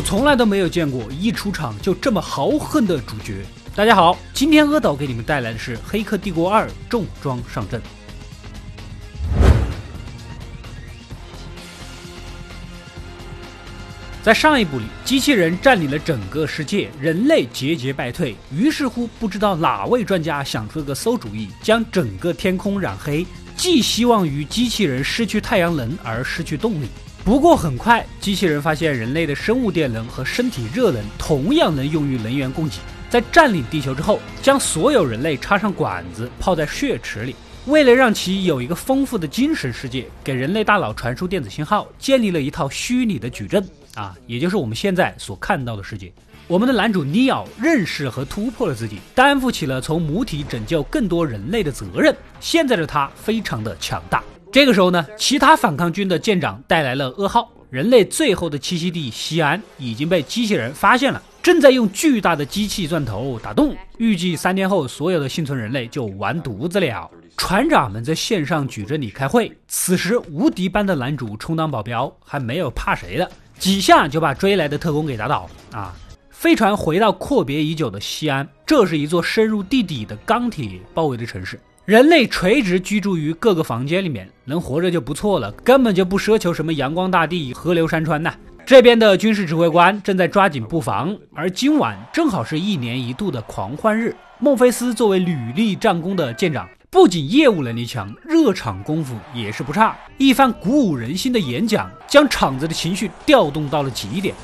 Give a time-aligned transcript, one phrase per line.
[0.00, 3.44] 我从来都没有见过一出场就这么豪横的主角。
[3.76, 7.78] 大家好，今天阿导给你们带来的是《黑客帝国二》重装上阵。
[14.22, 18.34] 在上一部里，机器人占领了整个世界，人类节节败退。
[18.50, 26.88] 于是乎，不知道哪位专家想出了个馊主意，将整个天空染黑，寄希望于机器人失去太阳能而失去动力。
[27.30, 32.78] 不过很快，机器人发现人类的生物电能和身体热能同样能用于能源供给。
[33.08, 46.12] 在占领地球之后，将所有人类插上管子泡在血池里，为了让其有一个丰富的精神世界，给人类大脑传输电子信号，建立了一套虚拟的矩阵啊，也就是我们现在所看到的世界。
[46.48, 52.12] 我们的男主尼奥认识和突破了自己，担负起了从母体拯救更多人类的责任。
[52.40, 54.20] 现在的他非常的强大。
[54.52, 63.76] 这个时候呢，其他反抗军的舰长带来了噩耗：人类最后的栖息地西安已经被机器人发现了，正在用巨大的机器钻头打洞。
[63.98, 67.08] 预计三天后，所有的幸存人类就完犊子了。
[67.36, 69.56] 船长们在线上矩阵里开会。
[69.68, 75.48] 此时，无敌般的男主充当保镖，还没有怕谁的，几下就把追来的特工给打倒。
[75.72, 75.94] 啊，
[76.30, 81.58] 飞船回到阔别已久的西安，这是一座深入地底的钢铁包围的城市。
[81.86, 88.32] 人类垂直居住于各个房间里面，能活着就不错了，根本就不奢求什么阳光大地、河流山川呐。
[88.64, 94.14] 这边的军事指挥官正在抓紧布防，而今晚正好是一年一度的狂欢日。
[94.38, 99.96] 孟菲斯作为屡立战功的舰长，不仅业务能力强，热场功夫也是不差。
[100.18, 104.34] 一番鼓舞人心的演讲，将场子的情绪调动到了极点。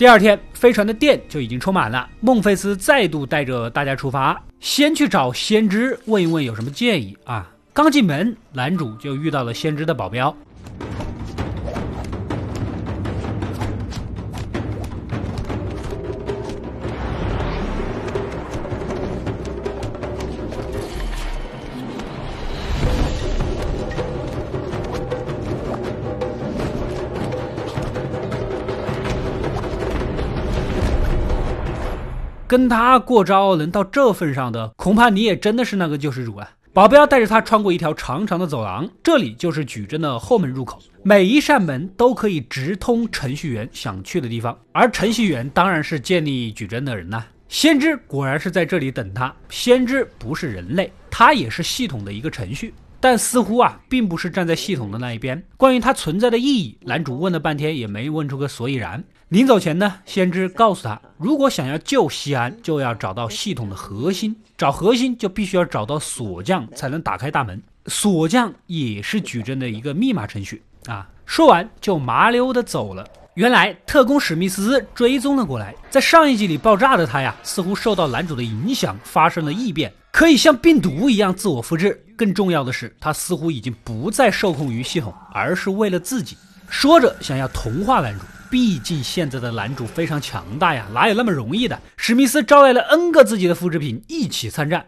[0.00, 2.08] 第二天，飞船的电就已经充满了。
[2.20, 7.46] 孟菲斯再度带着大家出发，先去找先知问一问有什么建议啊。
[7.74, 10.34] 刚进门，男主就遇到了先知的保镖。
[32.50, 36.50] 跟他过招能到这份上的，恐怕你也真的是那个救世主啊！
[36.72, 47.24] 保镖带着他穿过一条长长的走廊，这里就是矩阵的后门入口，每一扇门都可以直通程序员想去的地方，而程序员当然是建立矩阵的人呐。
[47.46, 52.74] 先知果然是在这里等他，先知不是人类，他也是系统的一个程序。
[52.98, 55.40] 但似乎啊，并不是站在系统的那一边。
[55.56, 59.02] 关于他存在的意义，男主问了半天也没问出个所以然。
[59.30, 64.34] 临走前呢，先知告诉他，如果想要救西安，就要找到系统的核心。
[64.58, 67.62] 找核心就必须要找到锁匠，才能打开大门。
[67.86, 71.08] 锁匠也是矩阵的一个密码程序啊。
[71.24, 73.06] 说完就麻溜的走了。
[73.34, 82.04] 原来特工史密斯追踪了过来，在上一集里爆炸的他呀，似乎受到男主的影响，发生了异变，可以像病毒一样自我复制。
[82.16, 86.36] 更重要的是，他似乎已经不再受控于系统，而是为了自己。
[86.68, 91.80] 说着想要同化男主，毕竟现在的男主非常强大呀，哪有那么容易的？
[91.96, 94.84] 史密斯招来了 N 个自己的复制品，一起参战。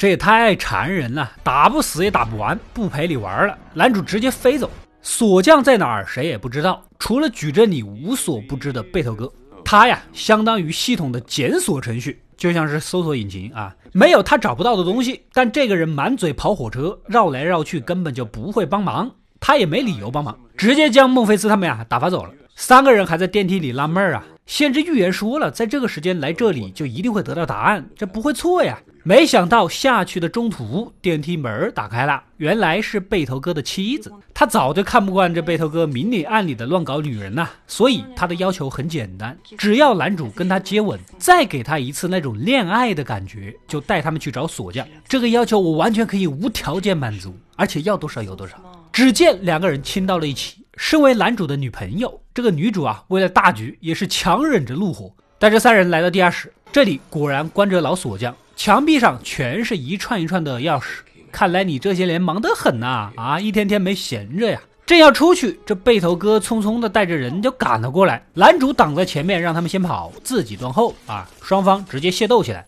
[0.00, 3.54] 这也太缠人了，打不死也打不完，不陪你玩了。
[3.74, 4.70] 男主直接飞走，
[5.02, 9.30] 锁匠在哪儿谁也不知道，除了举着你无所不知的背头哥，
[9.62, 15.22] 他呀相当于系统的检索程序，就像是搜索引擎啊，没有他找不到的东西。
[15.34, 22.30] 但这个人满嘴跑火车，绕来绕去，根本就不会帮忙，他也没理由帮忙，直接将孟菲斯他们呀打发走了。
[22.56, 28.80] 三个人还在电梯里纳闷儿啊，先知预言说了，在这个时间来这里就一定会得到答案，这不会错呀。
[29.02, 34.12] 没想到下去的中途，电梯门打开了，原来是背头哥的妻子。
[34.34, 44.86] 他早就看不惯这背头哥明里暗里的乱搞女人呐，所以他的要求很简单，只要男主跟他接吻，再给他一次那种恋爱的感觉，就带他们去找锁匠。
[45.08, 48.56] 这个要求我完全可以无条件满足，而且要多少有多少。
[48.92, 50.58] 只见两个人亲到了一起。
[50.76, 56.50] 身为男主的女朋友，这个女主啊，为了大局也是强忍着怒火，带着三人来到地下室。
[56.72, 58.34] 这里果然关着老锁匠。
[58.62, 60.98] 墙壁上全是一串一串的钥匙，
[61.32, 64.60] 看来你这些年忙得很呐，啊，一天天没闲着呀。
[64.84, 68.22] 正要出去，这背头哥匆匆的带着人就赶了过来。
[68.34, 70.94] 男主挡在前面，让他们先跑，自己断后。
[71.06, 72.66] 啊，双方直接械斗起来。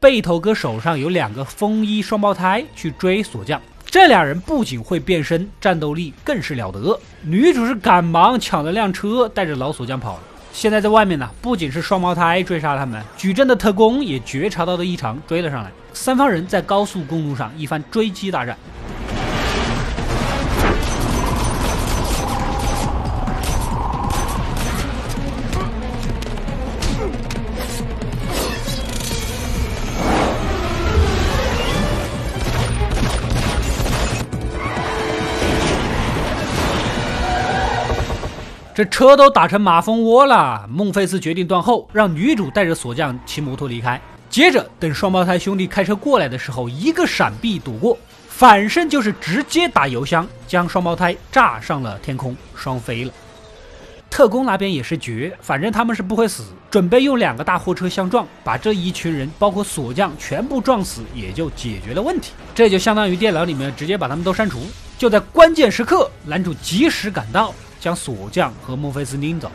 [0.00, 3.60] 背头哥手上有两个风衣双胞胎，去追锁匠。
[3.84, 6.96] 这俩人不仅会变身，战斗力更是了得。
[7.22, 10.20] 女主是赶忙抢了辆车，带着老锁匠跑了。
[10.52, 15.72] 现在在外面呢，不仅是双胞胎追杀他们，矩阵的特工也觉察到了异常，追了上来。
[15.92, 18.56] 三方人在高速公路上一番追击大战。
[38.78, 44.00] 这车都打成马蜂窝了，孟菲斯决定断后，让女主带着锁匠骑摩托离开。
[44.30, 47.98] 接着等双胞胎兄弟开车过来的时候，一个闪避躲过，
[48.28, 53.10] 反身就是直接打油箱，将双胞胎炸上了天空，双飞了。
[54.08, 62.30] 特工那边也是绝，反正他们是不会死，准备用两个大货车相撞，把这一群人包括锁匠全部撞死，也就解决了问题。
[62.54, 64.60] 这就相当于电脑里面直接把他们都删除。
[64.96, 67.52] 就在关键时刻，男主及时赶到。
[67.80, 69.50] 将锁匠和孟菲斯拎走。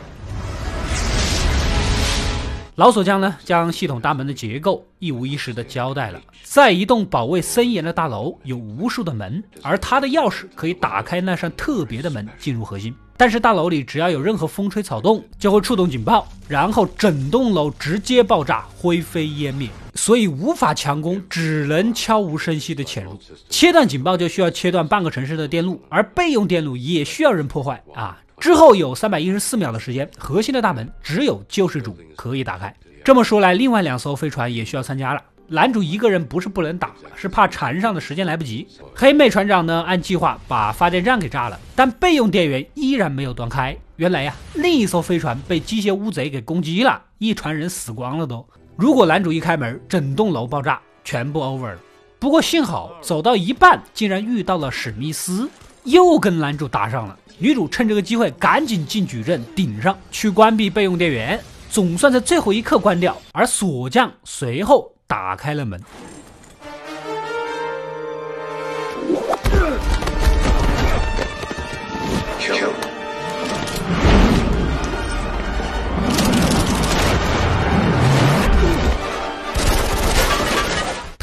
[2.76, 6.20] 老锁匠呢，将系统大门的结构一五一十的交代了。
[6.42, 12.92] 在一栋保卫森严的大楼，有无数的门，而他的钥匙可以打开那扇特别的门，进入核心。
[13.16, 19.68] 但是大楼里只要有任何风吹草动，就会触动警报，然后整栋楼直接爆炸，灰飞烟灭。
[19.94, 23.18] 所以无法强攻，只能悄无声息的潜入。
[23.48, 28.20] 切断警报就需要切断半个城市的电路，而备用电路也需要人破坏啊。
[28.40, 32.74] 之后有三百一十四秒的时间，核心的大门只有救世主可以打开。
[33.04, 35.22] 这么说来，另外两艘飞船也需要参加了。
[35.46, 38.66] 男主一个人不是不能打，是怕缠上的时间来不及。
[38.94, 43.76] 黑妹船长呢，按计划把发电站给炸了，但备用电源依然没有断开。
[43.96, 48.44] 原来呀，另一艘飞船被机械乌贼给攻击了，一船人死光了都。
[48.76, 51.78] 如果男主一开门，整栋楼爆炸，全部 over 了。
[52.18, 55.48] 不过幸好走到一半，竟然遇到了史密斯，
[55.84, 57.16] 又跟男主打上了。
[57.38, 61.40] 女主趁这个机会赶紧进矩阵顶上去关闭备用电源，
[61.70, 63.16] 总算在最后一刻关掉。
[63.30, 65.80] 而锁匠随后打开了门。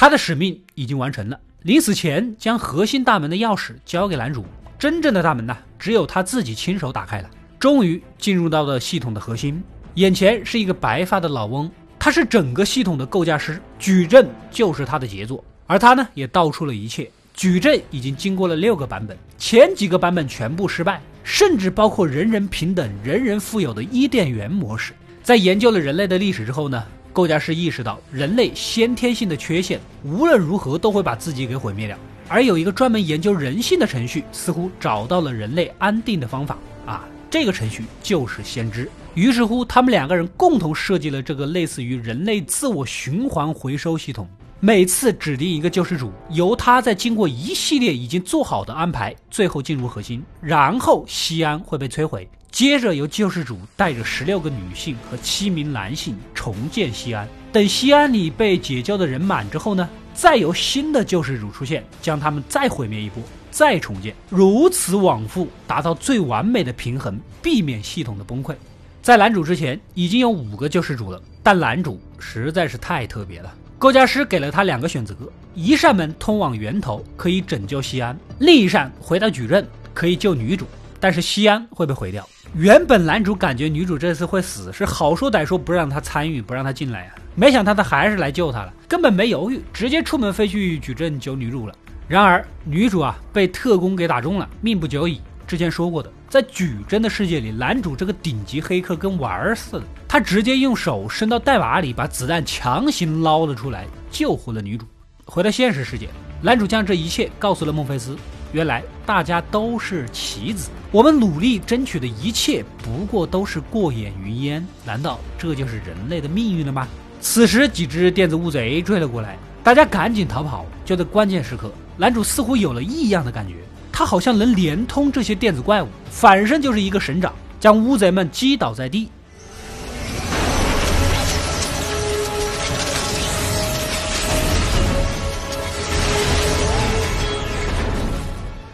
[0.02, 4.44] 他的使命已经完成了，临死前将核心大门的钥匙交给男主。
[4.80, 7.30] 真正的大门呢，只有他自己亲手打开了。
[7.60, 9.64] 终于进入到了系统的核心，
[9.94, 11.70] 眼前是一个白发的老翁，
[12.00, 17.08] 他是整个系统的构架师，矩阵就是他的杰作，而他呢也道出了一切。
[17.36, 24.94] 矩阵已经经过了六个版本，前几个版本全部失败，甚至包括人人平等、人人富有的伊甸园模式。
[25.22, 31.98] 在研究了人类的历史之后呢，构架师意识到人类先天性的缺陷，无论如何都会把自己给毁灭掉。
[32.28, 37.06] 而有一个专门研究人性的程序，似乎找到了人类安定的方法啊！
[37.30, 38.90] 这个程序就是先知。
[39.14, 44.30] 于是乎，他们两个人共同设计了这个类似于人类自我循环回收系统。
[44.62, 52.30] 每次指定一个救世主，由他在经过一系列已经做好的安排，最后进入核心，然后西安会被摧毁。
[52.52, 57.28] 接着由救世主带着十六个女性和七名男性重建西安。
[57.52, 59.90] 等西安里被解救的人满之后呢？
[60.14, 68.54] 再由新的救世主出现，将他们再毁灭一波，再重建，如此往复，达到最完美的平衡，避免系统的崩溃。
[69.02, 73.54] 在男主之前，已经有五个救世主了，但男主实在是太特别了。
[73.80, 75.16] 构架师给了他两个选择：
[75.56, 80.68] 一扇门通往源头，可以拯救西安；另一扇回到矩阵，可以救女主，
[81.02, 82.26] 但是西安会被毁掉。
[82.54, 87.16] 原本男主感觉女主这次会死，是好说歹说不让他参与，不让他进来啊。
[87.36, 91.74] 没想到他还是来救他了，根本没犹豫，直接出门飞去矩阵救女主了。
[92.08, 95.20] 然而女主啊被特工给打中了，命不久矣。
[95.48, 104.86] 之前说过的，在矩阵的世界里，男主这个顶级黑客跟玩儿似的，他直接用手伸到代码里，把子弹强行捞了出来，救活了女主。
[105.26, 106.10] 回到现实世界，
[106.42, 108.18] 男主将这一切告诉了孟菲斯。
[108.54, 114.66] 原来大家都是棋子，我们努力争取的一切不过都是过眼云烟。
[114.86, 116.88] 难道这就是人类的命运了吗？
[117.22, 120.66] 此时几只电子乌贼追了过来，大家赶紧逃跑。
[120.84, 123.54] 就在关键时刻，男主似乎有了异样的感觉，
[123.92, 129.10] 他好像能连通这些电子怪物，反身就是一个神掌，将乌贼们击倒在地。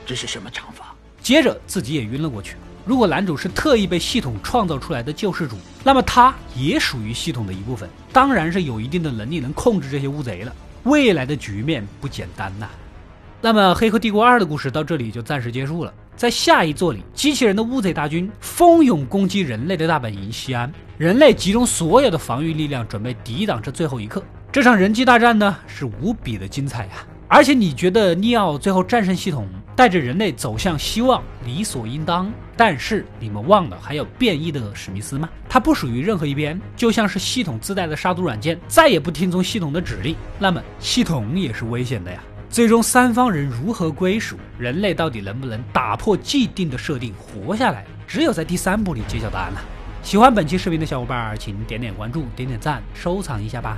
[0.07, 0.95] 这是什么掌法？
[1.21, 2.55] 接着自己也晕了过去。
[2.85, 10.55] 如果男主是特意被系统创造出来的救世主，那么他也属于系统的一部分，当然是有一定的能力能控制这些乌贼了。
[10.83, 12.69] 未来的局面不简单呐。
[13.41, 15.93] 那么《黑客帝国二》的故事到这里就暂时结束了。
[16.15, 24.23] 在下一座里，机器人的乌贼大军蜂拥攻击人类的大本营西安，人类集中所有的防御力量，准备抵挡这最后一刻。
[24.53, 26.93] 这场人机大战呢，是无比的精彩呀！
[27.27, 29.45] 而且你觉得尼奥最后战胜系统，
[29.77, 32.33] 带着人类走向希望，理所应当。
[32.55, 35.29] 但是你们忘了还有变异的史密斯吗？
[35.47, 42.19] 他不属于任何一边，就像是系统自带的杀毒软件，再也不听从系统的指令，那么系统也是危险的呀。
[42.49, 44.35] 最终三方人如何归属？
[44.57, 47.85] 人类到底能不能打破既定的设定活下来？
[48.07, 49.61] 只有在第三部里揭晓答案了。
[50.01, 53.77] 喜欢本期视频的小伙伴，请点点关注，点点赞，收藏一下吧。